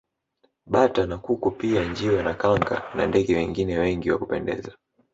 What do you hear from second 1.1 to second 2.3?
kuku pia njiwa